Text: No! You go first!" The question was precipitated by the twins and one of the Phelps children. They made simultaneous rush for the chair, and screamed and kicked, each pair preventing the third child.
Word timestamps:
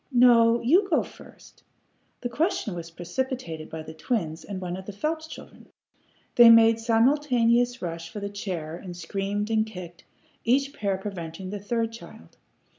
No! 0.11 0.61
You 0.63 0.87
go 0.89 1.03
first!" 1.03 1.63
The 2.21 2.29
question 2.29 2.73
was 2.73 2.89
precipitated 2.89 3.69
by 3.69 3.83
the 3.83 3.93
twins 3.93 4.43
and 4.43 4.59
one 4.59 4.75
of 4.75 4.87
the 4.87 4.91
Phelps 4.91 5.27
children. 5.27 5.67
They 6.37 6.49
made 6.49 6.79
simultaneous 6.79 7.83
rush 7.83 8.09
for 8.09 8.19
the 8.19 8.27
chair, 8.27 8.75
and 8.75 8.97
screamed 8.97 9.51
and 9.51 9.63
kicked, 9.63 10.03
each 10.43 10.73
pair 10.73 10.97
preventing 10.97 11.51
the 11.51 11.59
third 11.59 11.91
child. 11.93 12.37